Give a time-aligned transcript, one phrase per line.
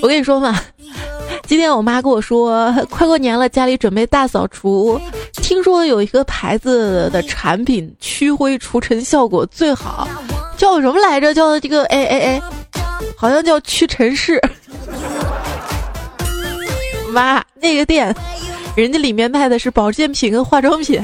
[0.00, 0.58] 我跟你说嘛，
[1.46, 5.00] 今天我妈跟我说，快过年了，家里准备大扫除。
[5.34, 10.08] 听说有一个牌子的产品驱灰除尘效果最好，
[10.56, 11.34] 叫什么来着？
[11.34, 12.42] 叫这个哎哎哎，
[13.16, 14.40] 好像叫屈臣氏。
[17.10, 18.14] 妈，那个店，
[18.74, 21.02] 人家里面卖的是保健品跟化妆品。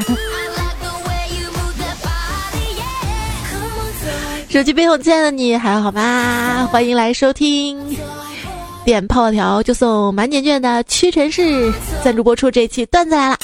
[4.48, 6.66] 手机背后，亲爱的你还好吗？
[6.72, 7.78] 欢迎来收听，
[8.88, 11.70] 点泡泡条就送满减券的屈臣氏
[12.02, 13.38] 赞助播出这一期段子来了。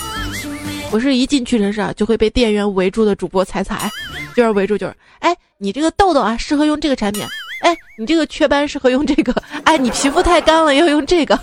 [0.90, 3.90] 我是一进屈臣氏啊就会被店员围住的主播彩彩，
[4.34, 7.22] 就是围住就是，哎，你这个痘痘啊适合用这个产品，
[7.60, 11.38] 哎，你这个雀斑适合用这个，哎，你皮肤太干了要用这个，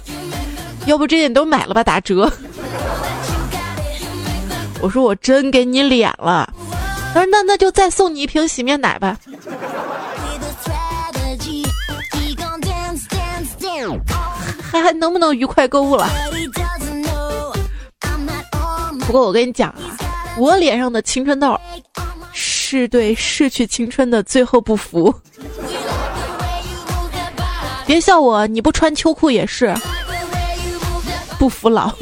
[0.88, 2.28] 要不这些你都买了吧，打折。
[4.82, 6.52] 我说我真给你脸了。
[7.14, 9.16] 他说：“那那就再送你一瓶洗面奶吧。”
[14.82, 16.10] 还能不能愉快购物了？
[19.06, 19.98] 不过我跟你讲啊，
[20.38, 21.60] 我脸上的青春痘
[22.34, 25.14] 是对逝去青春的最后不服。
[27.86, 29.74] 别笑我，你不穿秋裤也是
[31.38, 31.94] 不服老。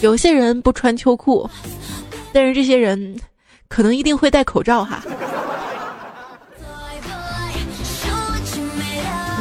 [0.00, 1.48] 有些人不穿秋裤。
[2.34, 3.14] 但是这些人，
[3.68, 5.02] 可能一定会戴口罩哈。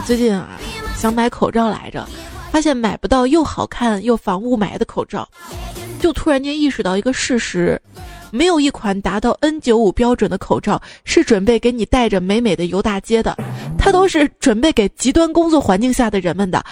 [0.05, 0.49] 最近啊，
[0.97, 2.05] 想买口罩来着，
[2.51, 5.27] 发现买不到又好看又防雾霾的口罩，
[6.01, 7.79] 就突然间意识到一个事实：
[8.29, 13.37] 没有一款达到 N95 标准的口罩是准备给你戴着美美的游大街的，
[13.77, 16.63] 它都是准备给极端工作环境下的人们的，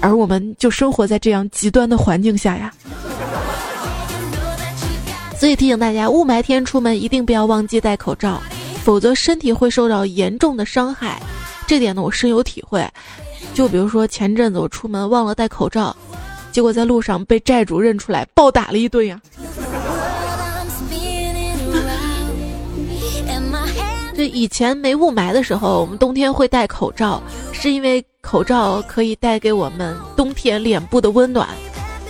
[0.00, 2.72] 而我们就生活在这样极端的环境下呀。
[5.36, 8.40] 所以提醒大家，雾霾天出门一定不要忘记戴口罩，
[8.84, 11.20] 否则身体会受到严重的伤害。
[11.70, 12.84] 这点呢，我深有体会。
[13.54, 15.94] 就比如说前阵子我出门忘了戴口罩，
[16.50, 19.20] 结果在路上被债主认出来暴打了一顿呀。
[24.16, 27.22] 这以前没雾霾的时候，我们冬天会戴口罩，
[27.52, 31.46] 是因为口罩可以带给我们冬天脸部的温暖。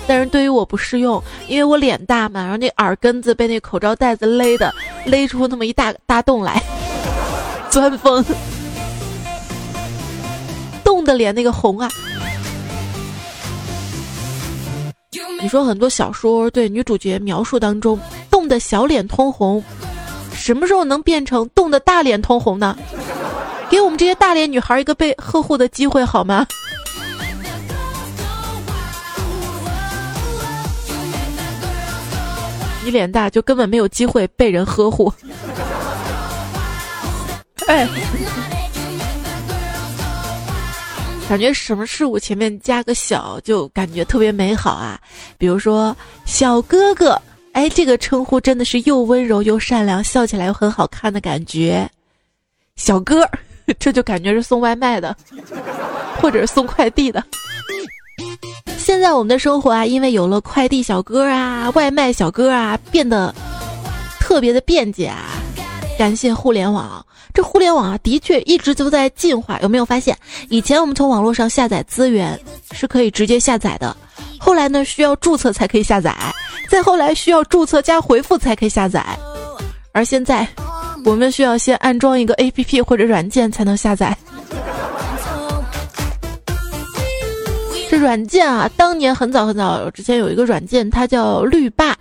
[0.07, 6.63] 但是对于我不适用，因为我脸大嘛，然后那耳根子被那口罩带子勒的，勒出那么一大大洞来，
[7.69, 8.25] 钻风，
[10.91, 11.89] 冻的脸那个红啊！
[15.41, 17.97] 你说很多小说对女主角描述当中
[18.29, 19.63] 冻的小脸通红，
[20.35, 22.77] 什么时候能变成冻的大脸通红呢？
[23.71, 26.45] 给我们这些大脸女孩一个被呵护的机会好吗？
[32.85, 35.13] 你脸大就根本没有机会被人呵护。
[37.69, 37.87] 哎，
[41.31, 45.01] 感觉什么事物前面加个小就感觉特别美好啊！
[45.39, 47.17] 比如说小哥哥，
[47.53, 51.89] 哎，这个称呼真的是又温柔又善良，笑起来又很好看的感觉。
[52.75, 53.25] 小哥，
[53.79, 55.17] 这就感觉是送外卖的，
[56.21, 57.23] 或者是送快递的。
[58.77, 63.33] 现在我们的生活啊，因为有了快递小哥啊、外卖小哥啊，变得
[64.19, 65.29] 特别的便捷啊。
[65.97, 69.59] 感谢互联网，这互联网啊，的确一直都在进化。
[69.61, 70.17] 有没有发现，
[70.49, 72.39] 以前我们从网络上下载资源
[72.73, 73.97] 是可以直接下载的，
[74.39, 76.15] 后来呢需要注册才可以下载，
[76.69, 79.05] 再后来需要注册加回复才可以下载，
[79.93, 80.47] 而现在
[81.05, 84.17] 我们需要先安装一个 APP 或者软件才能下载。
[87.89, 91.97] 这软件啊，当年很早很早之前有一个软件，它叫绿霸，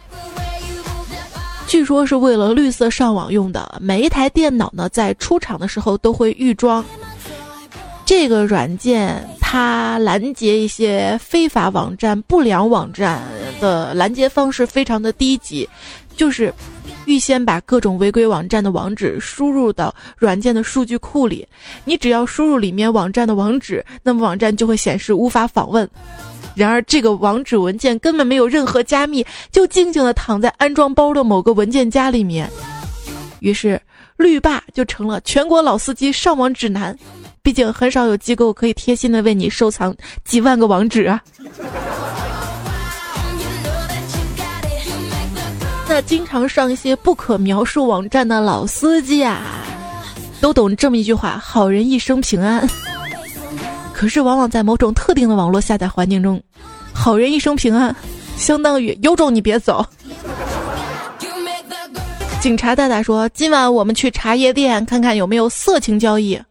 [1.70, 3.78] 据说是为了绿色上网用的。
[3.80, 6.84] 每一台电脑呢，在出厂的时候都会预装
[8.04, 13.22] 这个软件，它拦截一些非法网站、不良网站
[13.62, 15.70] 的拦截方式非常的低级，
[16.18, 16.52] 就是。
[17.06, 21.48] 预先把各种违规网站的网址输入到软件的数据库里，
[21.84, 25.90] 你只要输入里面网站的网址，那么网站就会显示无法访问。
[26.56, 32.50] 然而这个网址文件根本没有任何加密，就静静的躺在安装包的某个文件夹里面。
[33.40, 33.82] 于是
[34.18, 36.98] 绿霸就成了全国老司机上网指南。
[37.42, 41.22] 毕竟很少有机构可以贴心的为你收藏几万个网址啊。
[45.88, 49.42] 那经常上一些不可描述网站的老司机啊，
[50.42, 52.68] 都懂这么一句话：“好人一生平安。”
[54.00, 56.42] 可是，往往在某种特定的网络下载环境中
[56.96, 57.94] ，“好人一生平安”
[58.40, 59.86] 相当于“有种你别走”。
[62.40, 66.42] 警察大大说：“今晚我们去茶叶店看看有没有色情交易。”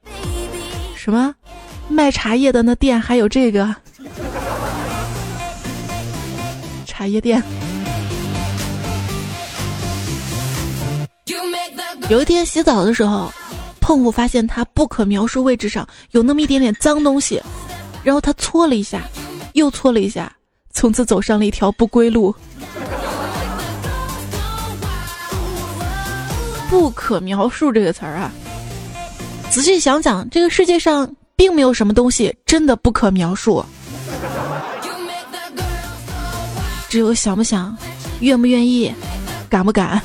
[0.94, 1.34] 什么？
[1.88, 3.74] 卖茶叶的那店还有这个
[6.84, 7.42] 茶叶店。
[12.10, 13.32] 有一天洗澡的时候，
[13.88, 17.42] 碰虎发现他不可描述位置上有那么一点点脏东西，
[18.04, 19.00] 然后他搓了一下，
[19.54, 20.30] 又搓了一下，
[20.74, 22.34] 从此走上了一条不归路。
[26.68, 28.30] 不可描述这个词儿啊，
[29.48, 33.64] 仔细想想，这个世界上并没有什么东西真的不可描述，
[36.90, 37.74] 只有想不想，
[38.20, 38.94] 愿不愿意，
[39.48, 39.98] 敢不敢，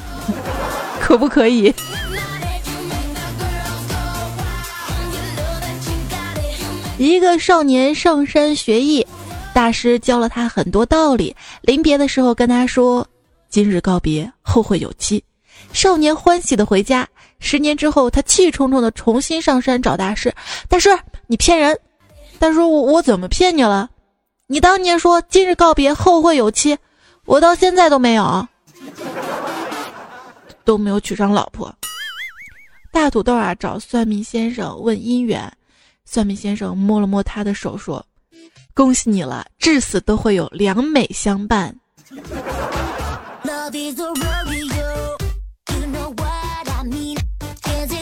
[1.01, 1.75] 可不可以。
[6.99, 9.05] 一个少年上山学艺，
[9.53, 13.05] 大师教了他很多道理，临别的时候跟他说
[13.49, 15.23] ：“今日告别，后会有期。”
[15.73, 17.07] 少年欢喜的回家。
[17.39, 20.33] 十年之后，他气冲冲的重新上山找大师。
[20.69, 20.89] 大师，
[21.25, 21.77] 你骗人！
[22.37, 23.89] 大师，我我怎么骗你了？
[24.47, 26.77] 你当年说今日告别，后会有期，
[27.25, 28.47] 我到现在都没有，
[30.63, 31.73] 都没有娶上老婆。
[32.91, 35.51] 大土豆啊，找算命先生问姻缘。
[36.05, 38.05] 算命先生摸了摸他的手，说
[38.73, 41.75] ：“恭喜你了，至死都会有良美相伴。”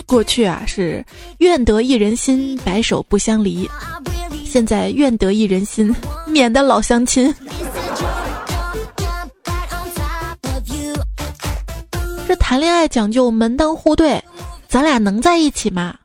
[0.05, 1.05] 过去啊是
[1.37, 3.69] 愿得一人心，白首不相离。
[4.45, 5.95] 现在愿得一人心，
[6.27, 7.33] 免得老相亲。
[12.27, 14.21] 这谈恋爱讲究门当户对，
[14.67, 15.95] 咱俩能在一起吗？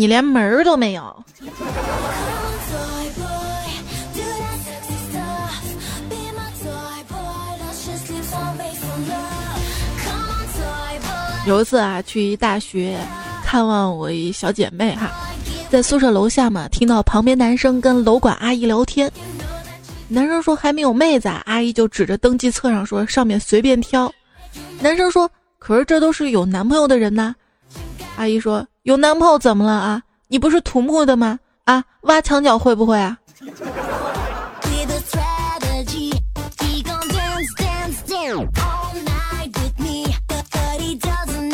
[0.00, 1.24] 你连门儿都没有。
[11.46, 12.98] 有一次啊，去一大学
[13.44, 15.10] 看望我一小姐妹哈，
[15.68, 19.12] 在宿舍楼下嘛，听到旁边男生跟楼管阿姨聊天。
[20.08, 24.10] 男生说还没有妹子，阿姨就指着登记册上说上面随便挑。
[24.80, 27.34] 男生说可是这都是有男朋友的人呐。
[28.16, 30.02] 阿姨说有男朋友怎么了啊？
[30.28, 31.38] 你不是土木的吗？
[31.64, 33.18] 啊，挖墙脚会不会啊？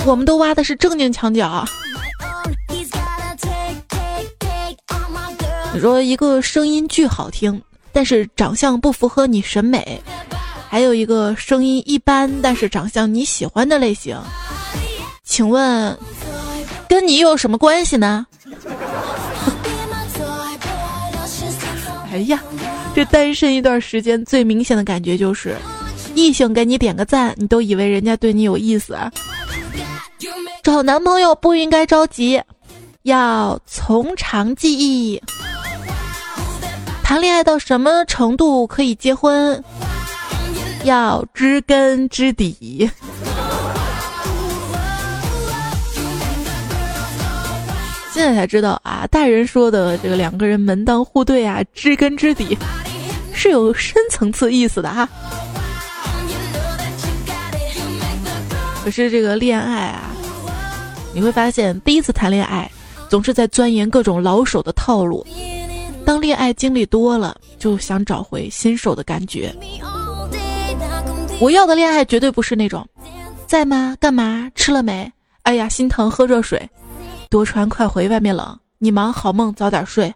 [0.04, 1.64] 我们都挖的是正经墙角。
[5.74, 7.60] 你说一个声音巨好听，
[7.92, 9.82] 但是长相不符合你审美；
[10.68, 14.16] 还有一个声音一般，但是长相你喜欢的类型，
[15.24, 15.98] 请问
[16.88, 18.26] 跟你有什么关系呢？
[22.12, 22.42] 哎呀，
[22.94, 25.56] 这单身一段时间最明显的感觉就是，
[26.14, 29.12] 异性给你点个赞，你都以为人家对你有意思啊。
[30.62, 32.40] 找男朋友不应该着急，
[33.02, 35.20] 要从长计议。
[37.02, 39.62] 谈恋爱到什么程度可以结婚？
[40.84, 42.90] 要知根知底。
[48.16, 52.56] 现在才知道啊，大人说的这个两个人门当户对啊，知根知底，
[53.34, 55.06] 是有深层次意思的哈。
[58.82, 60.10] 可是这个恋爱啊。
[61.12, 62.70] 你会发现，第一次谈恋爱
[63.10, 65.26] 总是在钻研各种老手的套路。
[66.06, 69.54] 当恋爱经历多了，就想找回新手的感觉。
[71.38, 72.82] 我要的恋爱绝对不是那种，
[73.46, 73.94] 在吗？
[74.00, 74.50] 干嘛？
[74.54, 75.12] 吃了没？
[75.42, 76.66] 哎呀，心疼，喝热水。
[77.28, 78.58] 多穿快回，外面冷。
[78.78, 80.14] 你忙，好梦，早点睡。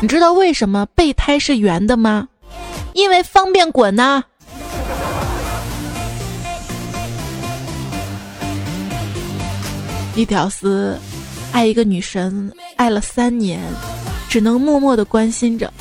[0.00, 2.28] 你知道为什么备胎是圆的吗？
[2.92, 4.22] 因为方便滚呐。
[10.14, 10.98] 一屌丝
[11.52, 13.60] 爱一个女神，爱了三年，
[14.28, 15.72] 只能默默的关心着。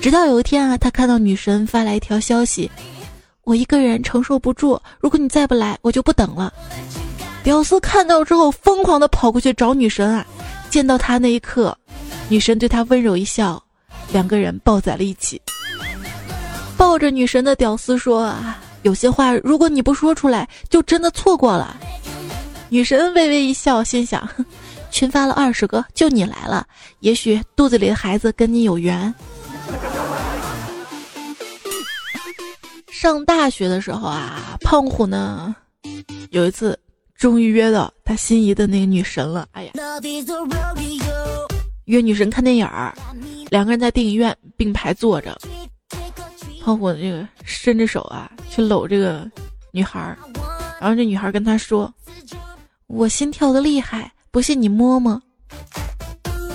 [0.00, 2.70] 直到有一天啊，他看到女神发来一条消息
[3.44, 6.52] ：“我一个人承受不住，如果你再不来，我就不等了。”
[7.42, 10.26] 屌丝看到之后，疯狂的跑过去找女神啊！
[10.68, 11.76] 见到她那一刻，
[12.28, 13.62] 女神对他温柔一笑，
[14.12, 15.40] 两个人抱在了一起。
[16.76, 21.76] 抱着女神的屌丝说：“啊，有些话如果你不说出来，就真的错过了。”
[22.68, 24.28] 女神微微一笑，心想：
[24.90, 26.66] 群发了二十个，就你来了。
[27.00, 29.12] 也许肚子里的孩子跟你有缘。
[32.92, 35.54] 上大学的时候啊，胖虎呢，
[36.30, 36.78] 有一次
[37.20, 39.46] 终于约到他心仪的那个女神了。
[39.52, 39.72] 哎呀，
[41.84, 42.94] 约女神看电影儿，
[43.50, 45.38] 两个人在电影院并排坐着，
[46.62, 49.30] 胖虎这个伸着手啊去搂这个
[49.70, 50.16] 女孩儿，
[50.80, 51.92] 然后这女孩跟他说。
[52.86, 55.20] 我心跳的厉害，不信你摸摸。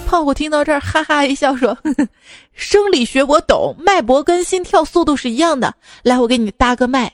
[0.07, 1.77] 胖虎听到这儿，哈哈一笑说
[2.53, 5.71] ：“生理学我懂，脉搏跟心跳速度是一样的。
[6.01, 7.13] 来，我给你搭个脉。”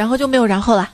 [0.00, 0.88] 然后就没有然后了。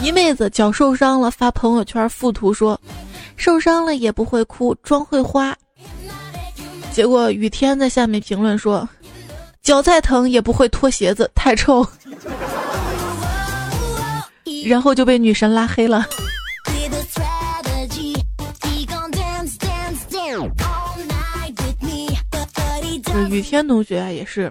[0.00, 2.80] 一妹子脚受伤了，发朋友圈附图说
[3.36, 5.52] ：“受伤了也不会哭，妆会花。”
[6.94, 8.88] 结果雨天在下面评论说
[9.60, 11.84] ：“脚再疼也不会脱鞋子，太臭。
[14.64, 16.06] ”然后就被女神拉黑了。
[23.28, 24.50] 雨天同学也是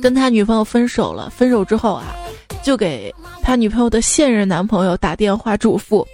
[0.00, 2.14] 跟他女朋友分手了，分手之后啊，
[2.62, 6.04] 就给他女朋友的现任男朋友打电话嘱咐。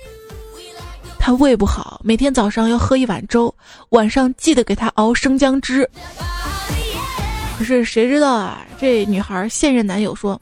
[1.18, 3.54] 他胃不好，每天早上要喝一碗粥，
[3.90, 5.88] 晚上记得给他熬生姜汁。
[7.58, 8.64] 可是谁知道啊？
[8.78, 10.40] 这女孩现任男友说：“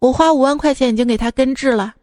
[0.00, 1.94] 我花五万块钱已经给他根治了。”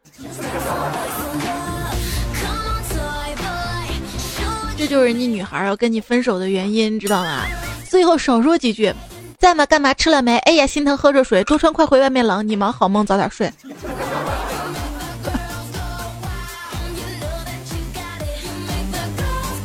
[4.78, 7.42] 这就是你女孩要跟你分手的原因，知道吗？
[7.90, 8.94] 最后少说几句，
[9.40, 9.66] 在吗？
[9.66, 9.94] 干嘛？
[9.94, 10.38] 吃了没？
[10.40, 11.44] 哎呀，心疼，喝热水。
[11.44, 12.48] 多穿，快回，外面冷。
[12.48, 13.52] 你忙好梦，早点睡。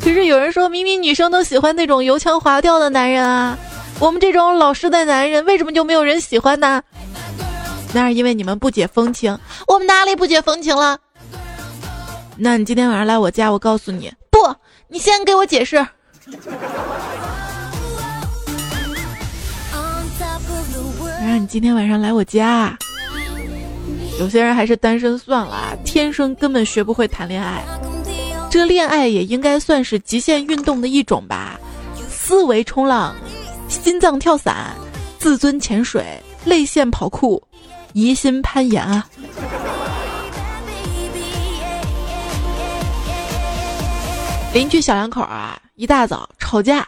[0.02, 3.56] 可是有人说，明明女生都喜欢那种油腔滑调的男人啊，
[3.98, 6.82] 我们这种老实的男人为什么就没有人喜欢呢？
[7.92, 9.36] 那是因为你们不解风情。
[9.66, 10.98] 我们哪里不解风情了？
[12.36, 14.38] 那你今天晚上来我家，我告诉你，不，
[14.88, 15.86] 你先给我解释。
[21.26, 22.76] 让你今天晚上来我家。
[24.18, 27.62] 有些人还是单身算了，天生根本学不会谈恋爱。
[28.50, 31.60] 这恋爱也应该算是极限运动的一种吧，
[32.08, 33.14] 思维冲浪，
[33.68, 34.74] 心脏跳伞，
[35.18, 36.04] 自尊潜水，
[36.44, 37.42] 泪腺跑酷，
[37.92, 39.06] 疑心攀岩啊！
[44.52, 46.86] 邻居小两口啊，一大早吵架，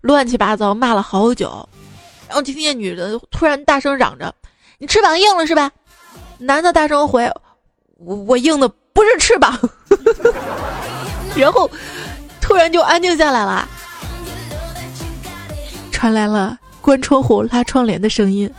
[0.00, 1.66] 乱七八糟骂了好久，
[2.34, 4.34] 然后就听见女的突然大声嚷着
[4.78, 5.70] ：“你翅膀硬了是吧？”
[6.36, 7.30] 男的大声回
[7.98, 9.56] ：“我我硬的不是翅膀。
[11.38, 11.70] ”然后，
[12.40, 13.68] 突然就安静下来了，
[15.92, 18.52] 传来了关窗户、拉窗帘的声音，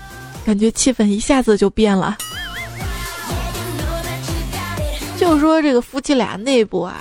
[0.45, 2.15] 感觉气氛一下子就变了。
[5.17, 6.95] 就说这个夫妻俩内部啊，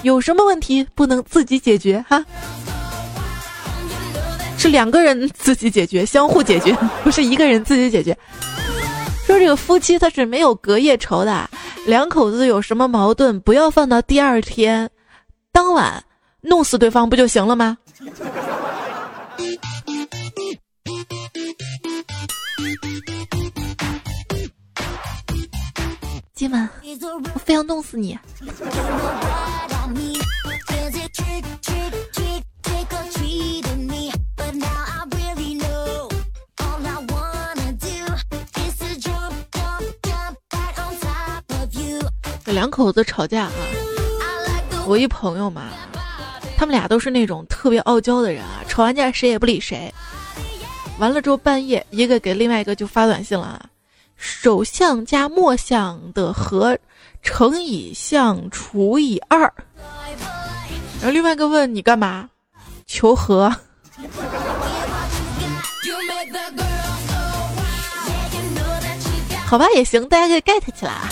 [0.00, 2.24] 有什么问题不能自己解决哈？
[4.64, 8.16] 是两个人自己解决，相互解决， 不是一个人自己解决。
[9.26, 11.50] 说这个夫妻他是没有隔夜仇的，
[11.86, 14.90] 两口子有什么矛盾，不要放到第二天。
[15.52, 16.02] 当晚
[16.40, 17.76] 弄死对方不就行了吗？
[26.34, 26.66] 今晚
[27.34, 28.18] 我非要弄死你！
[42.54, 43.52] 两口子吵架啊！
[44.86, 45.64] 我一朋友嘛，
[46.56, 49.92] 他们俩都是那种特别傲娇的人啊，吵完架谁也不理谁。
[50.98, 53.60] 完了之后半夜，一个给另外一个就发短信了啊，
[54.16, 56.78] 首相加末相的和
[57.22, 59.40] 乘以项除以二。
[61.00, 62.30] 然后另外一个问你干嘛？
[62.86, 63.52] 求和。
[69.44, 71.08] 好吧，也行，大家可以 get 起来啊。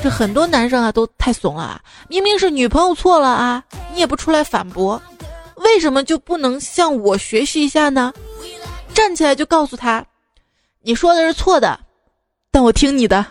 [0.00, 1.80] 这很多男生啊都太怂了啊！
[2.08, 3.62] 明明是女朋友错了啊，
[3.92, 5.00] 你也不出来反驳，
[5.56, 8.12] 为什么就不能向我学习一下呢？
[8.94, 10.04] 站起来就告诉他，
[10.82, 11.78] 你说的是错的，
[12.52, 13.24] 但我听你的。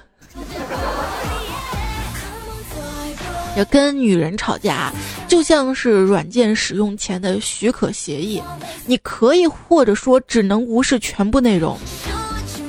[3.55, 4.93] 要跟女人吵架，
[5.27, 8.43] 就像是软件使用前的许可协议，
[8.85, 11.75] 你可以或者说只能无视全部内容，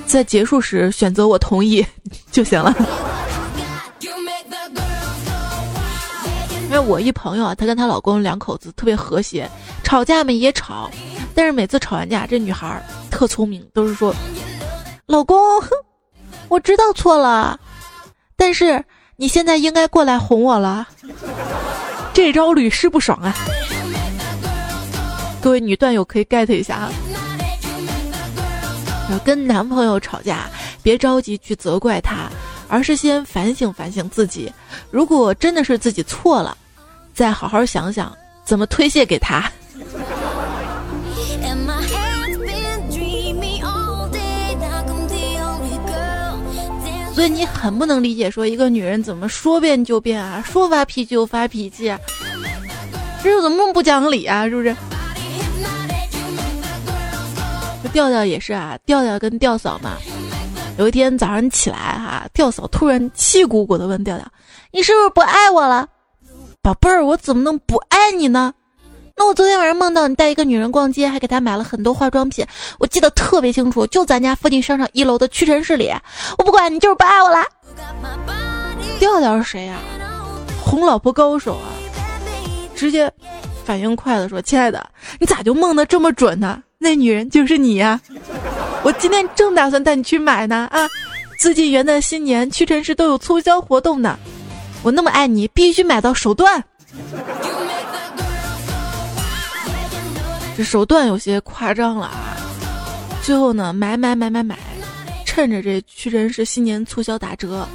[0.07, 1.85] 在结束时选择我同意
[2.31, 2.75] 就行了。
[6.68, 9.50] 因为我一朋友啊，她跟她老公两口子特别和谐，
[9.82, 10.90] 吵架嘛也吵，
[11.34, 14.14] 但是每次吵完架，这女孩特聪明，都是说
[15.06, 15.38] ：“老公，
[16.48, 17.58] 我知道错了，
[18.37, 18.84] 但是
[19.16, 20.87] 你现在应该过来哄我了。
[22.12, 23.34] ”这招屡试不爽啊！
[25.40, 26.92] 各位女段友可以 get 一下啊。
[29.10, 30.50] 要跟男朋友吵架，
[30.82, 32.28] 别着急去责怪他，
[32.68, 34.52] 而是先反省反省自己。
[34.90, 36.56] 如果真的是自己错了，
[37.14, 39.50] 再好好想想怎么推卸给他。
[47.14, 51.98] 所以你很不能理解，说一个女人怎么说变就变啊，说发脾气就发脾气啊，
[53.25, 54.48] 这又怎么那么不讲理啊？
[54.48, 54.76] 是不是？
[57.82, 59.96] 这调调也是啊，调调跟调嫂嘛。
[60.78, 64.25] 有一天早上起来哈，吊嫂突然气鼓鼓的问调调
[64.70, 65.88] ：“你是不是不爱我了，
[66.62, 67.04] 宝贝儿？
[67.04, 68.54] 我怎么能不爱你呢？”
[69.16, 72.47] 那我昨天晚上梦到你带一个女人逛街，还给她买了很多化妆品，
[72.78, 75.92] 我记得特别清楚，就咱家附近商场一楼的屈臣氏里。
[76.38, 77.44] 我不管你就是不爱我啦。
[79.00, 79.78] 调调是谁呀？
[80.62, 81.75] 哄老婆高手啊！
[82.76, 83.12] 直接
[83.64, 86.62] 反应快的说：“亲爱的，你咋就梦得这么准呢？
[86.78, 88.00] 那女人就是你呀！
[88.88, 90.88] 我今天正打算带你去买呢啊！
[91.38, 94.18] 最近元旦新年屈臣氏都有促销活动呢，
[94.83, 96.64] 我那么爱你，必须买到手段。”
[100.57, 102.38] 这手段有些夸张了啊！
[103.23, 104.59] 最后呢，买买买买买，
[105.26, 107.68] 趁着这屈臣氏新年促销打折，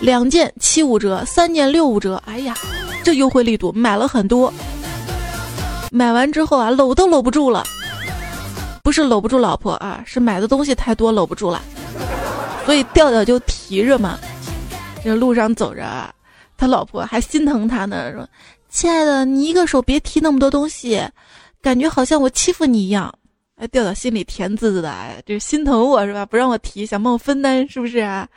[0.00, 2.22] 两件七五折，三件六五折。
[2.26, 2.54] 哎呀，
[3.02, 4.52] 这优惠力度，买了很多。
[5.90, 7.64] 买完之后啊，搂都搂不住了，
[8.84, 11.62] 不是搂不住老婆啊，是买的东西太多搂不住了。
[12.66, 14.18] 所以调调就提着嘛，
[15.02, 16.14] 这路上走着，
[16.58, 18.28] 他老婆还心疼他呢，说
[18.68, 21.02] ：“亲爱的，你一个手别提那么多东西。”
[21.62, 23.10] 感觉好像我欺负你一样，
[23.56, 26.26] 哎，调到心里甜滋滋的，哎，这心疼我是吧？
[26.26, 28.28] 不让我提，想帮我分担是不是啊？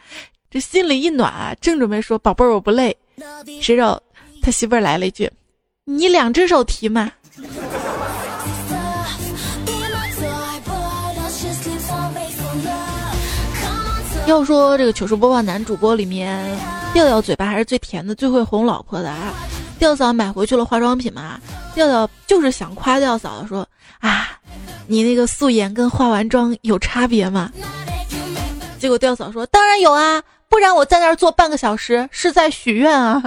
[0.49, 2.95] 这心里一暖，正准备说宝贝儿我不累，
[3.61, 4.01] 谁知道
[4.41, 5.29] 他媳妇儿来了一句
[5.83, 7.11] ：“你两只手提嘛。”
[14.27, 16.37] 要说这个糗事播报男主播里面，
[16.93, 19.33] 调调嘴巴还是最甜的，最会哄老婆的啊。
[19.79, 21.39] 调嫂买回去了化妆品嘛？
[21.73, 23.65] 调调就是想夸调嫂说
[23.99, 24.37] 啊，
[24.85, 27.49] 你那个素颜跟化完妆有差别吗？
[28.77, 33.23] 结果调嫂说当然有啊，不然我在那儿坐半个小时是在许愿啊。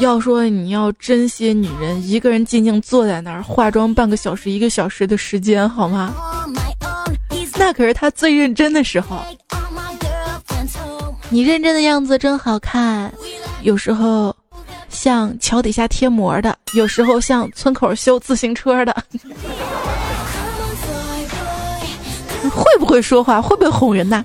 [0.00, 6.14] 要说你要珍惜女人一个人静静坐在那儿化妆半个小时一个小时的时间好吗？
[7.58, 9.20] 那可是他最认真的时候。
[11.30, 13.12] 你认真的样子真好看，
[13.62, 14.34] 有时候
[14.88, 18.96] 像桥底下贴膜的，有时候像村口修自行车的。
[22.50, 23.42] 会不会说话？
[23.42, 24.22] 会不会哄人呐？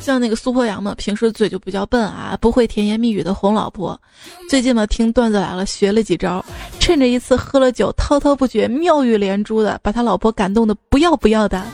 [0.00, 4.00] 像那个苏破阳嘛，平时嘴就比较笨啊，不会甜言蜜语的哄老婆。
[4.48, 6.44] 最近嘛，听段子来了，学了几招，
[6.78, 11.58] 趁着一次喝了酒，滔滔不绝，妙语连珠的，把他老婆感动的不要不要的。
[11.58, 11.68] 啊，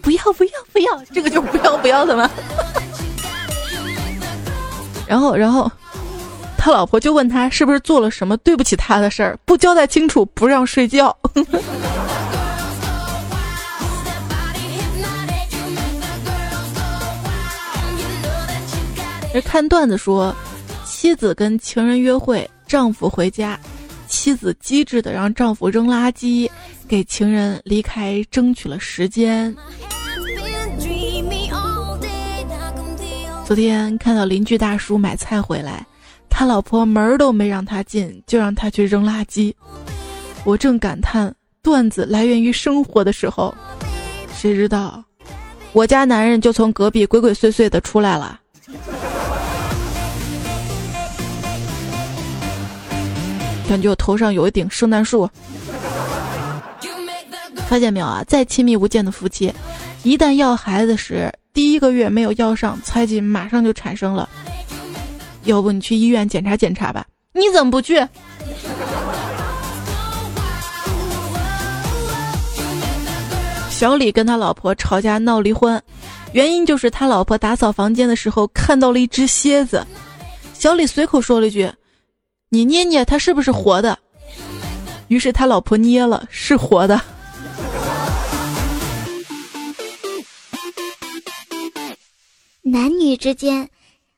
[0.00, 2.30] 不要不要不要，这个就不要不要的吗？
[5.06, 5.70] 然后，然后
[6.56, 11.16] 他老婆就问他是不是做了什么对不起他的事儿，不交代清楚不让睡觉。
[19.40, 20.34] 看段子说，
[20.84, 23.58] 妻子跟情人约会，丈夫回家，
[24.06, 26.50] 妻子机智的让丈夫扔垃圾，
[26.88, 29.54] 给情人离开争取了时间。
[33.44, 35.86] 昨天看到邻居大叔买菜回来，
[36.28, 39.54] 他老婆门儿都没让他进，就让他去扔垃圾。
[40.44, 43.54] 我正感叹段子来源于生活的时候，
[44.34, 45.04] 谁知道
[45.72, 48.40] 我家男人就从隔壁鬼鬼祟祟的出来了。
[53.68, 55.28] 感觉我头上有一顶圣诞树，
[57.68, 58.22] 发现没有啊？
[58.28, 59.52] 再亲密无间的夫妻，
[60.04, 64.28] 一旦要孩子时，第一个月没有要上，猜忌马上就产生了。
[65.44, 67.04] 要不你去医院检查检查吧？
[67.32, 68.06] 你怎么不去？
[73.68, 75.82] 小李跟他老婆吵架闹离婚，
[76.32, 79.86] 原因就是他老婆打扫房间的时候看到了一只蝎子，
[80.54, 81.70] 小李随口说了一句。
[82.56, 83.98] 你捏捏它是不是活的？
[85.08, 86.98] 于是他老婆捏了，是活的。
[92.64, 93.68] 男女之间，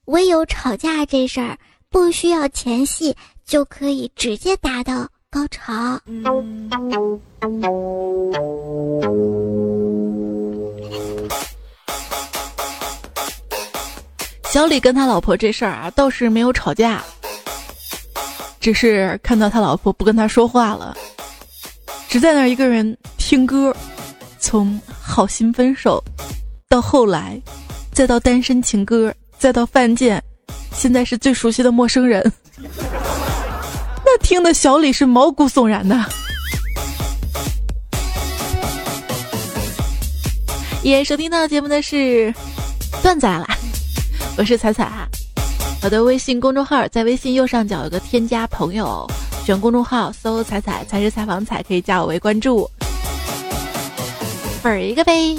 [0.05, 1.59] 唯有吵架这事儿
[1.91, 5.99] 不需要前戏，就可以直接达到高潮。
[14.45, 17.03] 小李跟他老婆这事儿啊，倒是没有吵架。
[18.61, 20.97] 只是看到他老婆不跟他说话了，
[22.09, 23.75] 只在那儿一个人听歌，
[24.39, 26.03] 从好心分手，
[26.69, 27.41] 到后来，
[27.93, 30.23] 再到单身情歌，再到犯贱，
[30.73, 32.33] 现在是最熟悉的陌生人。
[34.05, 35.97] 那听的小李是毛骨悚然的。
[40.83, 42.33] 也收听到节目的是
[43.03, 43.47] 段仔啦，
[44.37, 45.07] 我是彩彩啊。
[45.81, 49.07] 我的微信公众号在微信右上角有个添加朋友，
[49.47, 52.69] 选公众号搜“彩彩才是采访彩”，可以加我为关注。
[54.61, 55.39] 粉儿一个呗。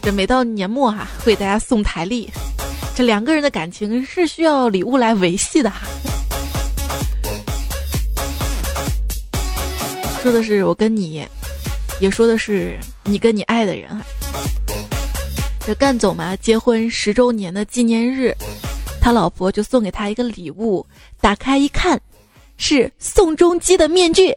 [0.00, 2.30] 这每到年末哈，会给大家送台历。
[2.94, 5.80] 这两个人的感情是需要礼物来维系的哈。
[10.22, 11.26] 说的是我跟你，
[12.00, 14.02] 也说的是你跟你爱的人哈。
[15.64, 18.34] 这干总嘛，结婚十周年的纪念日，
[19.00, 20.84] 他老婆就送给他一个礼物，
[21.20, 22.00] 打开一看，
[22.56, 24.36] 是宋仲基的面具。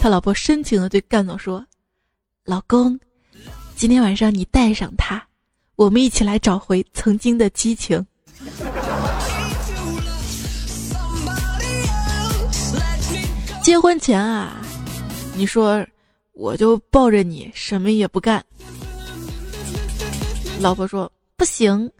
[0.00, 1.64] 他老婆深情的对干总说
[2.46, 2.98] ：“老公，
[3.74, 5.20] 今天晚上你戴上它。”
[5.74, 8.04] 我们一起来找回曾经的激情。
[13.60, 14.62] 结婚前啊，
[15.34, 15.84] 你说
[16.32, 18.44] 我就抱着你什么也不干。
[20.62, 21.90] 老婆说不行。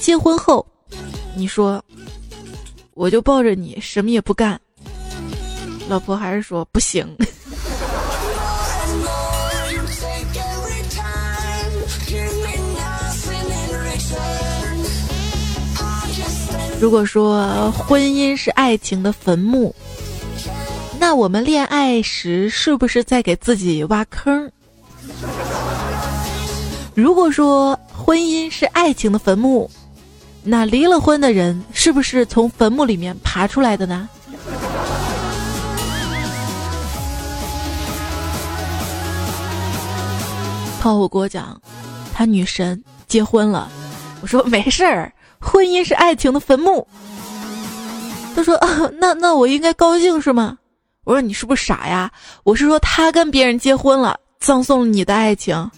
[0.00, 0.66] 结婚后，
[1.36, 1.84] 你说
[2.94, 4.58] 我就抱着你什么也不干。
[5.86, 7.06] 老婆还是说不行。
[16.80, 19.74] 如果说婚姻是爱情的坟墓，
[20.98, 24.50] 那我们恋爱时是不是在给自己挖坑？
[26.96, 29.70] 如果说婚姻是爱情的坟墓，
[30.42, 34.08] 那离了婚的人是不是从坟墓里面爬出来的呢？
[40.80, 41.60] 炮火给我讲，
[42.14, 43.68] 他女神结婚了，
[44.22, 45.12] 我说没事儿。
[45.38, 46.88] 婚姻是爱情的坟墓。
[48.34, 48.58] 他说：“，
[48.98, 50.56] 那那我应该高兴是吗？”
[51.04, 52.10] 我说：“你是不是傻呀？”
[52.42, 55.70] 我是说他跟别人结婚了，葬送了你的爱情。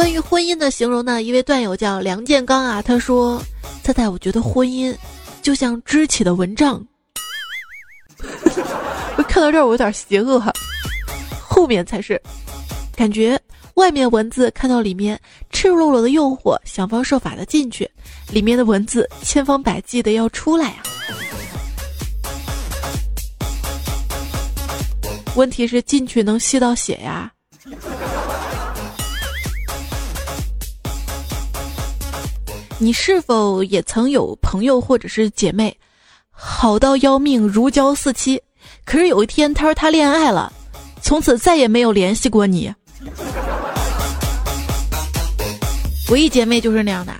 [0.00, 3.38] 关于婚姻的形容呢，一位段友叫梁建刚啊，他说
[3.84, 4.96] ：“猜猜，我觉得婚姻
[5.42, 6.82] 就像支起的蚊帐。
[9.28, 10.50] ”看到这儿我有点邪恶哈，
[11.38, 12.18] 后面才是
[12.96, 13.38] 感觉。
[13.74, 17.86] 外面蚊子看到里面赤裸裸的诱惑，想方设法的进去；
[18.32, 20.76] 里面的蚊子千方百计的要出来呀。
[25.36, 27.30] 问题是进去能吸到血呀？
[32.82, 35.76] 你是否也曾有朋友或者是姐妹，
[36.30, 38.40] 好到要命，如胶似漆？
[38.86, 40.50] 可是有一天他说他恋爱了，
[41.02, 42.72] 从此再也没有联系过你。
[46.10, 47.12] 我一姐妹就是那样的，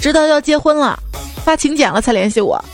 [0.00, 0.96] 直到要结婚了，
[1.44, 2.64] 发请柬了才联系我。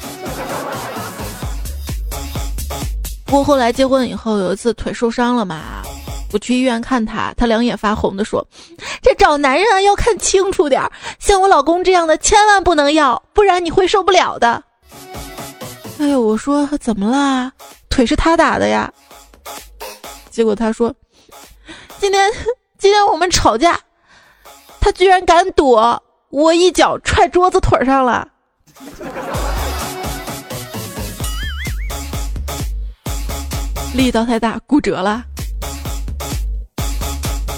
[3.24, 5.80] 不过后来结婚以后，有一次腿受伤了嘛，
[6.36, 8.46] 我去医院看他，他两眼发红的说
[9.00, 14.62] ：“这找男人啊要看清楚点儿，像我老公这样的千万不能要，不然你会受不了的。”
[15.98, 17.50] 哎呦，我说怎么啦？
[17.88, 18.92] 腿是他打的呀。
[20.28, 20.94] 结果他说
[21.96, 22.30] ：“今天
[22.76, 23.80] 今天我们吵架。”
[24.78, 28.28] 他居然敢躲，我一脚踹桌子腿上了，
[33.94, 35.24] 力道太大，骨折了。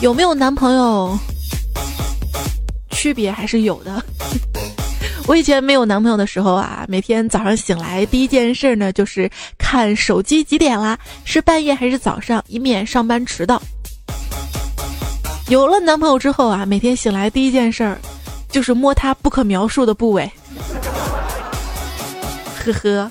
[0.01, 1.19] 有没有男朋友？
[2.91, 4.05] 区别还是有的。
[5.27, 13.61] 我以前没有男朋友的时候啊，每天早上醒来第一件事呢，就是看手机几点啦，是半夜还是早上，以免上班迟到。
[15.49, 17.99] 有了男朋友之后啊，每天醒来第一件事儿，
[18.51, 20.31] 就是摸他不可描述的部位。
[22.65, 23.11] 呵呵，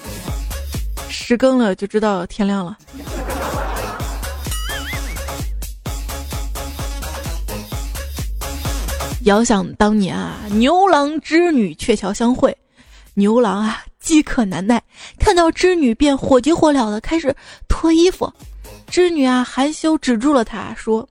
[1.10, 2.78] 十更了就知道天亮了。
[9.28, 12.56] 遥想当年啊，牛郎织女鹊桥相会，
[13.14, 14.82] 牛郎啊饥渴难耐，
[15.20, 17.36] 看到织女便火急火燎的开始
[17.68, 18.32] 脱衣服，
[18.90, 21.06] 织女啊含羞止住了他，说。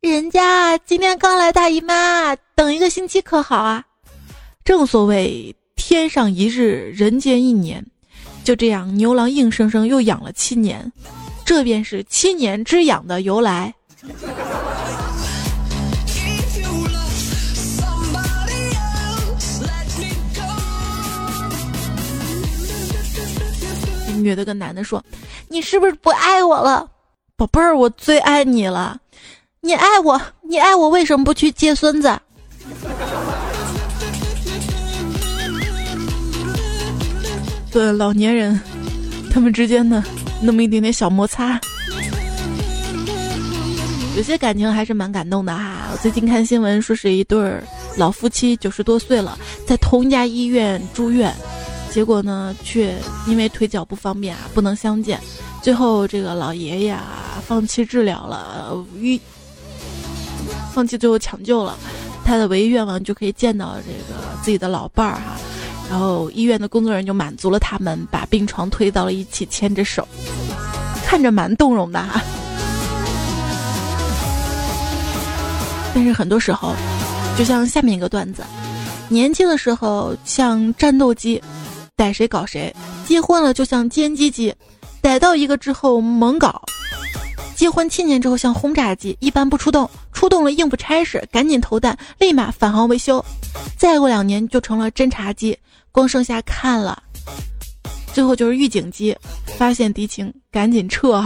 [0.00, 3.84] 人家今天刚来大姨妈，等一个星期可好啊？
[4.64, 7.84] 正所谓天上一日，人间一年。
[8.44, 10.92] 就这样，牛郎硬生生又养了七年，
[11.44, 13.74] 这便是七年之痒的由来。
[24.18, 25.02] 女的跟男的说
[25.48, 26.88] ：“你是不是不爱我了，
[27.36, 27.76] 宝贝儿？
[27.76, 29.00] 我最爱你了。
[29.60, 32.18] 你爱我，你爱我，为什么不去接孙子？”
[37.70, 38.58] 对老年人，
[39.30, 40.02] 他们之间的
[40.40, 41.60] 那么一点点小摩擦，
[44.16, 45.88] 有些感情还是蛮感动的哈。
[45.92, 47.62] 我最近看新闻说是一对儿
[47.96, 51.32] 老夫妻，九十多岁了，在同一家医院住院，
[51.90, 52.94] 结果呢却
[53.26, 55.20] 因为腿脚不方便啊，不能相见。
[55.62, 59.20] 最后这个老爷爷啊放弃治疗了，医
[60.72, 61.76] 放弃最后抢救了，
[62.24, 65.36] 他的唯一愿望就可以见到这个自己的老伴儿哈。
[65.90, 70.06] 然后医院的工作人员就满足了他们，把病床推到了一起，牵着手，
[71.04, 72.20] 看着蛮动容的哈。
[75.94, 76.74] 但是很多时候，
[77.36, 78.44] 就像下面一个段子：
[79.08, 81.42] 年轻的时候像战斗机，
[81.98, 82.72] 逮谁搞谁；
[83.04, 84.54] 结婚了就像歼击机，
[85.02, 86.62] 逮到一个之后猛搞；
[87.56, 93.20] 结婚七年之后像轰炸机，一般不出动，出动了应付差事，赶紧投弹，立马返航维修；
[93.76, 95.58] 再过两年就成了侦察机。
[95.90, 97.02] 光剩下看了，
[98.14, 99.16] 最后就是预警机，
[99.56, 101.20] 发现敌情赶紧撤。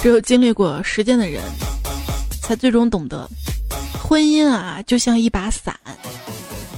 [0.00, 1.42] 只有经历过时间的人，
[2.40, 3.28] 才最终懂得，
[4.00, 5.76] 婚姻啊，就像一把伞，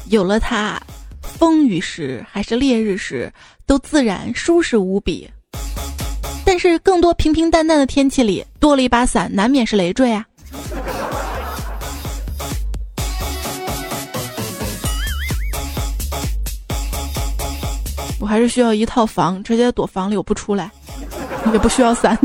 [0.07, 0.81] 有了它。
[1.21, 3.33] 风雨时还是烈日时，
[3.67, 5.31] 都自然舒适无比。
[6.45, 10.27] 但是更多平平淡淡的天气里，多了一把伞，难免是累赘啊。
[18.19, 20.71] 我还是需要一套房，直接躲房里，我不出来，
[21.53, 22.19] 也不需要伞。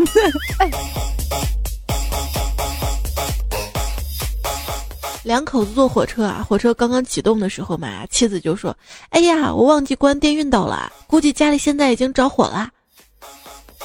[5.23, 8.77] 两口子坐火车啊，火车刚刚启动的时候嘛，妻子就说
[9.09, 12.69] ：“哎呀，我忘记关电熨斗了，估计家里现在已经着火了。”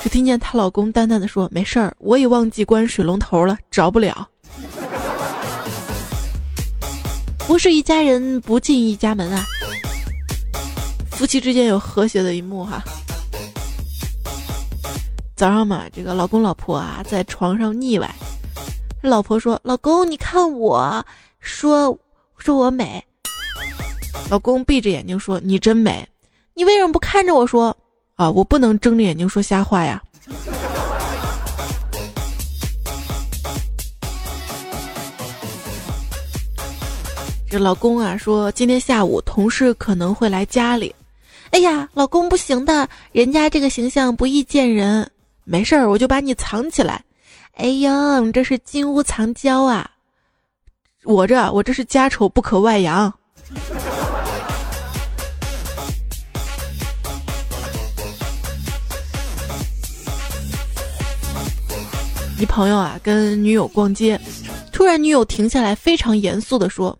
[0.03, 4.29] 只听见她老公淡淡的说：“没事儿，我也忘记关水龙头了，着不了。”
[7.47, 9.43] 不是一家人不进一家门啊，
[11.11, 12.85] 夫妻之间有和谐的一幕哈。
[15.41, 18.15] 早上嘛，这个老公老婆啊在床上腻歪，
[19.01, 21.03] 老婆说：“老公，你看我。”
[21.41, 21.99] 说
[22.37, 23.03] 说我美，
[24.29, 26.07] 老公闭着眼睛说你真美，
[26.53, 27.75] 你为什么不看着我说
[28.17, 28.31] 啊？
[28.31, 30.03] 我不能睁着眼睛说瞎话呀。
[37.49, 40.95] 这老公啊说今天下午同事可能会来家里，
[41.53, 45.11] 哎呀，老公不行的，人家这个形象不易见人，
[45.45, 47.03] 没事儿我就把你藏起来。
[47.55, 49.91] 哎呦，你这是金屋藏娇啊。
[51.05, 53.13] 我这我这是家丑不可外扬。
[62.39, 64.19] 一朋友啊，跟女友逛街，
[64.73, 66.99] 突然女友停下来，非常严肃的说：“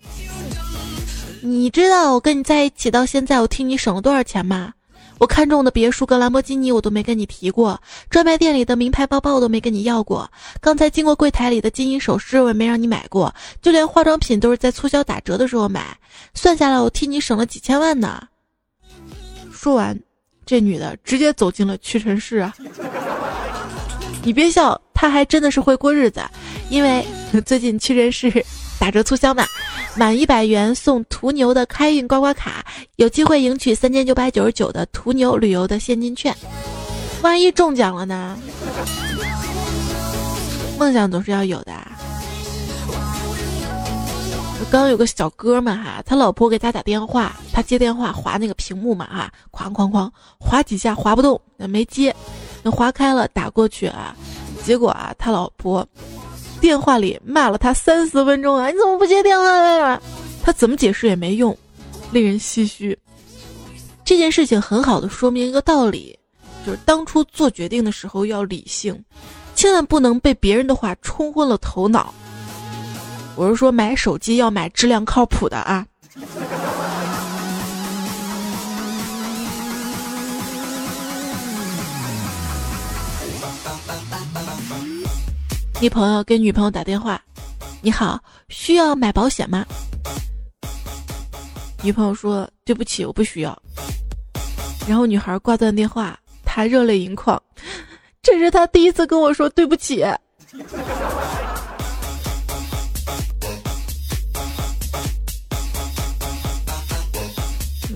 [1.41, 4.75] 你知道我跟你在一起到现在，我替你省了多少钱吗？”
[5.21, 7.79] 我看中的别墅跟兰博基尼我都没跟你提过，
[8.09, 10.29] 专卖店里的名牌包包我都没跟你要过，
[10.63, 15.95] 刚才经过柜台里的金银首饰我也没让你买过，就连化妆品都是在促销打折的时候买，
[16.33, 18.27] 算下来我替你省了几千万呢。
[19.53, 20.01] 说完，
[20.47, 22.55] 这女的直接走进了屈臣氏啊！
[24.23, 26.23] 你别笑，她还真的是会过日子，
[26.71, 27.05] 因为
[27.45, 28.43] 最近屈臣氏
[28.81, 29.45] 打折促销呢。
[29.95, 32.65] 满一百元送途牛的开运刮刮卡，
[32.97, 36.35] 有机会赢取三千九百九十九的途牛旅游的现金券。
[37.23, 38.39] 万一中奖了呢？
[40.79, 41.73] 梦想总是要有的。
[44.71, 52.15] 刚有个小哥们哈，他老婆给他打电话，他接电话划那个屏幕嘛哈，哐哐哐划几下划不动，没接，
[52.63, 54.15] 那划开了打过去啊，
[54.65, 55.85] 结果啊他老婆。
[56.61, 58.69] 电话里骂了他三四分钟啊！
[58.69, 60.01] 你怎么不接电话？
[60.43, 61.57] 他怎么解释也没用，
[62.13, 62.97] 令人唏嘘。
[64.05, 66.19] 这件事情很好的说明一个道理，
[66.67, 68.99] 就是当初做决定的时候要理性，
[69.55, 72.13] 千万不能被别人的话冲昏了头脑。
[73.37, 75.87] 我是说买手机要买质量靠谱的啊。
[85.81, 87.19] 一朋友给女朋友打电话，
[87.81, 89.65] 你好，需要买保险吗？
[91.83, 93.59] 女朋友说对不起，我不需要。
[94.87, 97.43] 然后女孩挂断电话，她热泪盈眶，
[98.21, 100.05] 这是他第一次跟我说对不起。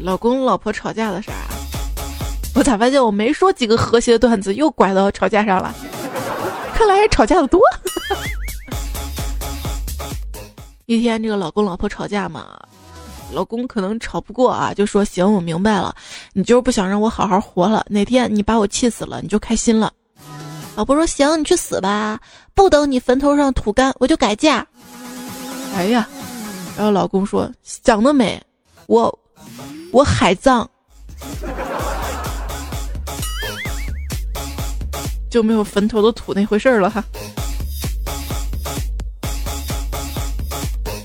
[0.01, 1.53] 老公老婆吵架的事儿啊，
[2.55, 5.75] 我咋发现我没说几个和谐的段子，又拐到吵架上了？
[6.75, 7.61] 看来吵架的多。
[10.87, 12.59] 一天，这个老公老婆吵架嘛，
[13.33, 15.95] 老公可能吵不过啊，就说：“行，我明白了，
[16.35, 17.87] 你就是不想让我好好活了。
[17.89, 19.93] 哪天你把我气死了，你就开心了。”
[20.77, 22.21] 老婆说：“行，你去死吧，
[22.53, 24.67] 不等你坟头上土干，我就改嫁。”
[25.75, 26.07] 哎呀，
[26.77, 28.43] 然后老公说：“想得美，
[28.87, 29.19] 我
[29.91, 30.69] 我海葬，
[35.35, 37.03] 就没有坟头的土那回事了哈。”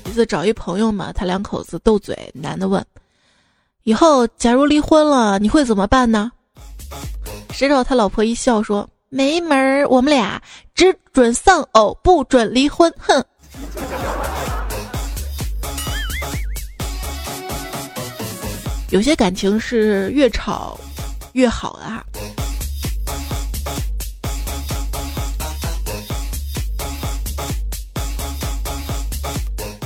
[0.06, 2.84] 一次找一朋友嘛，他两口子斗嘴，男的问
[3.82, 6.30] ：“以后假如离婚了，你会怎么办呢？”
[7.50, 10.40] 谁知道他老婆一笑说：“没门儿，我们俩
[10.76, 13.24] 只准丧偶，不准离婚。”哼。
[18.90, 20.78] 有些感情是越吵
[21.32, 22.06] 越好的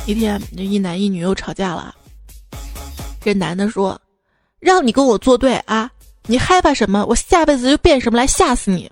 [0.07, 1.95] 一天，这一男一女又吵架了。
[3.23, 3.99] 这男的说
[4.61, 5.91] ：“让你跟我作对啊，
[6.27, 7.07] 你害怕什么？
[7.07, 8.91] 我下辈子就变什么来吓死你。”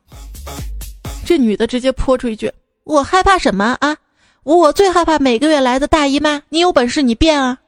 [1.26, 2.50] 这女的直接泼出一句
[2.84, 3.94] ：“我害怕什么啊？
[4.44, 6.40] 我最害怕每个月来的大姨妈。
[6.48, 7.58] 你有本事你变啊！”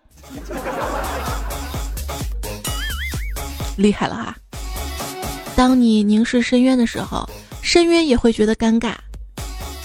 [3.77, 4.35] 厉害了哈！
[5.55, 7.29] 当你凝视深渊的时候，
[7.61, 8.95] 深渊也会觉得尴尬；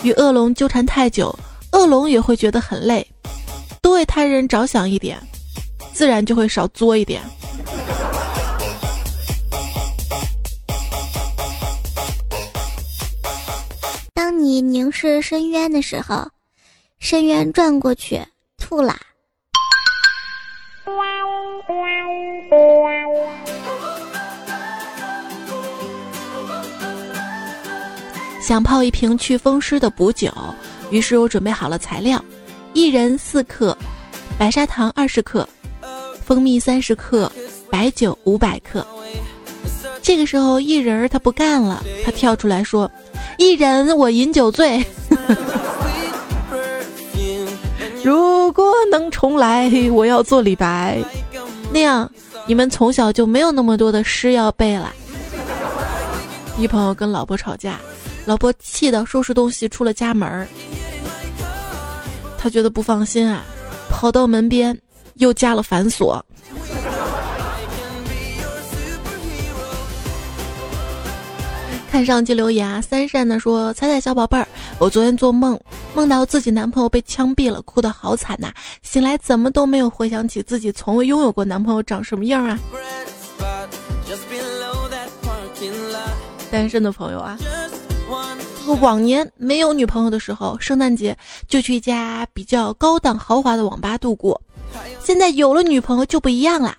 [0.02, 1.38] 与恶龙纠缠太久，
[1.74, 3.06] 恶龙也会觉得很累。
[3.82, 5.20] 多为他人着想一点，
[5.94, 7.22] 自然就会少作一点。
[14.14, 16.28] 当你凝视深渊的时候，
[17.00, 18.22] 深渊转过去
[18.58, 19.00] 吐啦。
[28.42, 30.34] 想泡一瓶祛风湿的补酒，
[30.90, 32.24] 于是我准备好了材料。
[32.74, 33.76] 一人四克，
[34.38, 35.48] 白砂糖二十克，
[36.24, 37.32] 蜂蜜三十克，
[37.70, 38.86] 白酒五百克。
[40.02, 42.90] 这个时候，艺人儿他不干了，他跳出来说
[43.38, 44.84] ：“艺人，我饮酒醉。
[48.04, 50.98] 如果能重来，我要做李白，
[51.74, 52.10] 那样
[52.46, 54.94] 你们从小就没有那么多的诗要背了。”
[56.58, 57.80] 一朋友跟老婆吵架，
[58.26, 60.48] 老婆气得收拾东西出了家门儿。
[62.42, 63.44] 他觉得不放心啊，
[63.90, 64.76] 跑到门边
[65.16, 66.26] 又加了反锁。
[71.92, 74.48] 看上期留言啊，三善的说：“彩彩小宝贝儿，
[74.78, 75.60] 我昨天做梦，
[75.96, 78.54] 梦到自己男朋友被枪毙了，哭得好惨呐！
[78.84, 82.58] 醒来怎么都没有回想起自己从未拥有过男朋友长什么样啊！”
[86.52, 87.38] 单身的朋友啊。
[88.76, 94.40] 往年没有女朋友的时候，圣诞节就去一家比较高档豪华的网吧度过。
[95.04, 96.78] 现在有了女朋友就不一样了，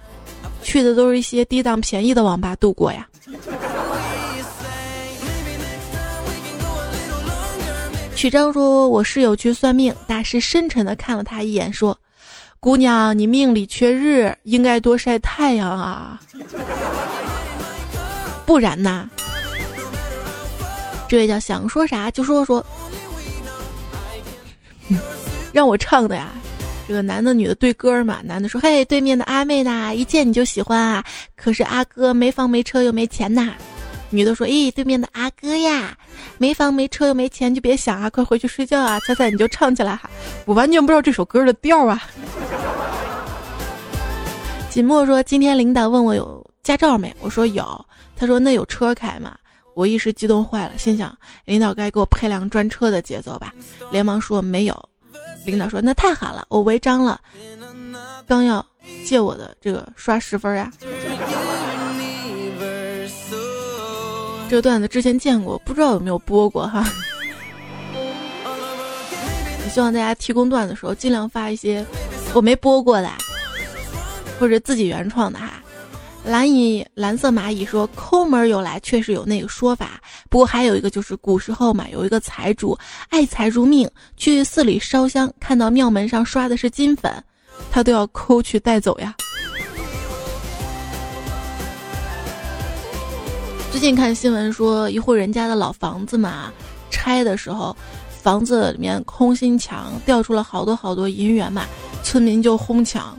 [0.62, 3.06] 去的都是一些低档便宜的网吧度过呀。
[8.14, 11.98] 曲章说：“我室友去算命，大师深沉的看了他一眼，说
[12.60, 16.20] ：‘姑娘，你命里缺日，应该多晒太阳啊，
[18.44, 19.08] 不然呢？’”
[21.10, 22.64] 这位叫想说啥就说说，
[25.52, 26.30] 让我唱的呀。
[26.86, 31.04] 这个男的女的对歌嘛，男的说：“嘿，对面的阿妹呐，一见你就喜欢啊。
[31.34, 33.54] 可是阿哥没房没车又没钱呐。”
[34.10, 35.98] 女的说：“咦，对面的阿哥呀，
[36.38, 40.08] 没房没车又没钱就别想啊，快回去睡觉啊。”猜猜你就唱起来哈，
[40.46, 42.00] 我完全不知道这首歌的调啊。
[44.70, 47.12] 锦墨说：“今天领导问我有驾照没？
[47.20, 47.84] 我说有。
[48.14, 49.36] 他说那有车开吗？”
[49.80, 51.16] 我一时激动坏了，心想
[51.46, 53.50] 领导该给我配辆专车的节奏吧，
[53.90, 54.88] 连忙说没有。
[55.46, 57.18] 领导说那太好了，我违章了，
[58.26, 58.62] 刚要
[59.06, 60.70] 借我的这个刷十分呀。
[64.50, 66.86] 这个段子之前见过，不知道有没有播过哈。
[67.94, 71.82] 我希望大家提供段子的时候尽量发一些
[72.34, 73.08] 我没播过的，
[74.38, 75.54] 或者自己原创的哈。
[76.24, 80.00] 蓝蚁蓝色蚂蚁说：“抠门有来，确实有那个说法。
[80.28, 87.12] 不过还有一个，就是古时候嘛，有一个财主爱财如命，去寺里烧香，看到庙门上刷的是金粉，
[87.70, 89.14] 他都要抠去带走呀。”
[93.72, 96.52] 最近看新闻说，一户人家的老房子嘛，
[96.90, 97.74] 拆的时候，
[98.10, 101.64] 房子里面空心墙掉出了好多好多银元嘛，
[102.04, 103.18] 村民就哄抢。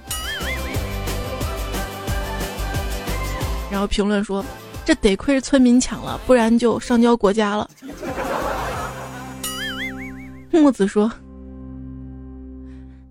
[3.71, 4.45] 然后评论说，
[4.85, 7.69] 这得亏是村民抢了，不然就上交国家了。
[10.51, 11.09] 木子说。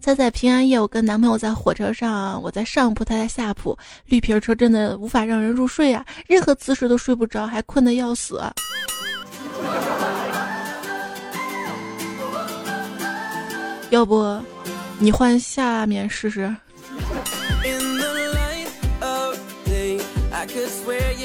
[0.02, 3.76] 猜猜平安夜，我跟男朋友在火车上，我在上铺，他在下铺。
[4.06, 8.40] 绿皮车真的无法让人入睡啊，任何姿势都睡不着，还困得要死。
[13.90, 14.40] 要不，
[14.98, 16.50] 你换下面试试。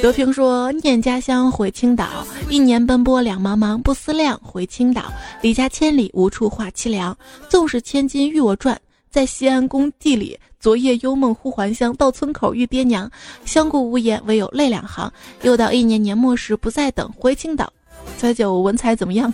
[0.06, 7.18] 德平说：“念家乡回青岛，一年奔波两茫茫，不思量，回青岛，离家千里，无处话凄凉。
[7.50, 8.80] 纵使千金与我转，
[9.10, 11.92] 在西安工地里，昨夜幽梦忽还乡。
[11.96, 13.10] 到村口遇爹娘，
[13.46, 15.12] 相顾无言，唯有泪两行。
[15.42, 17.74] 又到一年年末时，不再等，回青岛。
[18.20, 19.34] 小姐，我文采怎么样？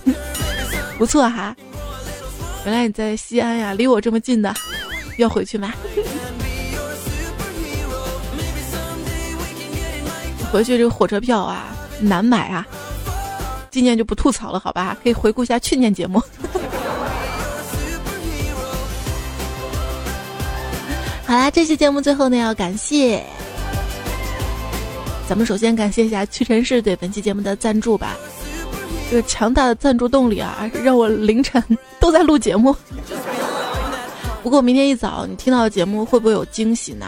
[0.98, 1.54] 不错哈。
[2.64, 4.56] 原来你在西安呀，离我这么近的，
[5.18, 5.74] 要回去吗？”
[10.52, 11.68] 回去这个火车票啊
[12.00, 12.68] 难买啊，
[13.70, 14.98] 今年就不吐槽了，好吧？
[15.02, 16.22] 可以回顾一下去年节目。
[21.26, 23.24] 好啦，这期节目最后呢要感谢，
[25.30, 28.18] 咱们首先感谢一下屈臣氏对本期节目的赞助吧。
[29.10, 31.64] 这个强大的赞助动力啊，让我凌晨
[32.00, 32.76] 都在录节目。
[34.44, 37.06] 不过明天一早你听到的节目会不会有惊喜呢？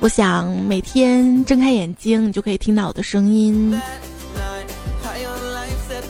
[0.00, 3.78] 我想每天睁开眼睛，你就可以听到我的声音，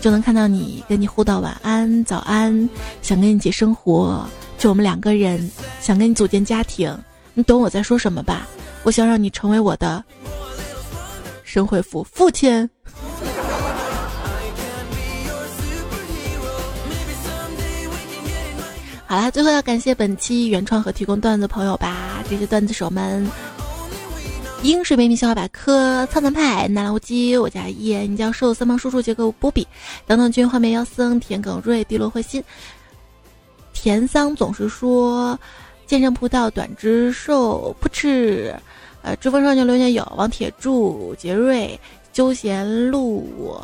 [0.00, 2.68] 就能看到你，跟你互道晚安、早安，
[3.02, 4.24] 想跟你一起生活，
[4.58, 6.96] 就我们两个人，想跟你组建家庭，
[7.34, 8.46] 你懂我在说什么吧？
[8.84, 10.02] 我想让你成为我的
[11.42, 12.70] 生回复父亲。
[19.04, 23.28] 好啦，最后要感谢本期原创和提供段子朋友吧，这些段子手们。
[24.62, 29.66] 英式美女笑话百科、苍南派、南无鸡、我家叶、你叫瘦三胖叔叔、杰克波比、
[30.06, 32.44] 等等君、画面妖僧、田耿瑞、地罗灰心、
[33.72, 35.38] 田桑总是说
[35.86, 38.54] 健身葡萄短肢瘦不吃，
[39.00, 41.80] 呃，知风少年刘年友、王铁柱、杰瑞、
[42.12, 43.58] 休闲路，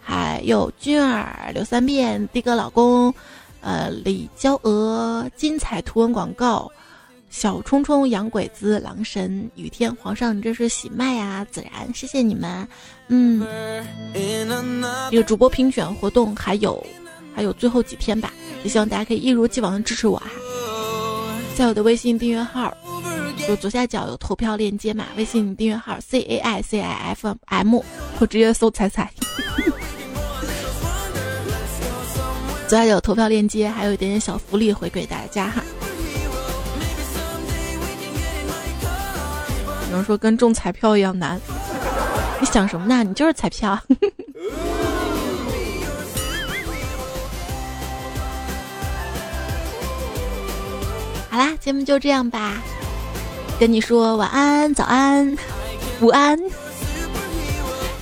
[0.00, 3.14] 还有君儿、刘三变、的哥老公，
[3.60, 6.68] 呃，李娇娥、精彩图文广告。
[7.30, 11.46] 小冲冲、洋鬼子、狼神、雨天、皇上，你这是喜麦呀？
[11.50, 12.66] 自然，谢谢你们。
[13.08, 13.46] 嗯，
[15.10, 16.84] 这个主播评选活动还有
[17.34, 18.32] 还有最后几天吧，
[18.64, 20.26] 也希望大家可以一如既往的支持我哈。
[21.56, 22.76] 在我的微信订阅号，
[23.46, 27.80] 就左下角有投票链接嘛，微信订阅号 c a i c i f m，
[28.18, 29.08] 或直接搜彩彩。
[32.66, 35.62] 左下角投票链接，还有一点点小福利回馈大家哈。
[39.90, 41.40] 有人说跟中彩票一样难，
[42.40, 43.02] 你想什么呢？
[43.02, 43.76] 你就是彩票。
[51.28, 52.54] 好啦，节目就这样吧，
[53.58, 55.36] 跟你说晚安、早安、
[56.00, 56.38] 午安，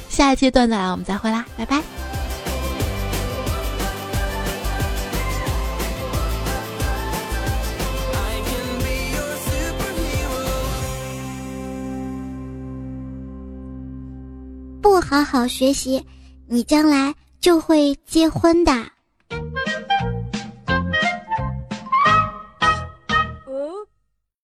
[0.09, 1.83] 下一期段子来我们再会啦，拜拜。
[15.11, 16.05] 好好学习
[16.49, 18.73] 你将来就会结婚的。